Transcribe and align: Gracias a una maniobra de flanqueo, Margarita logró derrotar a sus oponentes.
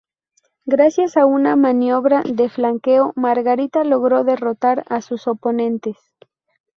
Gracias 0.65 1.15
a 1.15 1.27
una 1.27 1.55
maniobra 1.55 2.23
de 2.25 2.49
flanqueo, 2.49 3.13
Margarita 3.15 3.83
logró 3.83 4.23
derrotar 4.23 4.83
a 4.89 4.99
sus 5.03 5.27
oponentes. 5.27 5.97